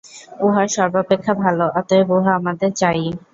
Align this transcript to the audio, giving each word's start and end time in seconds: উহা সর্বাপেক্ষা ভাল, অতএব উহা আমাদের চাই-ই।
উহা 0.41 0.63
সর্বাপেক্ষা 0.75 1.33
ভাল, 1.35 1.57
অতএব 1.79 2.07
উহা 2.11 2.31
আমাদের 2.39 2.69
চাই-ই। 2.79 3.09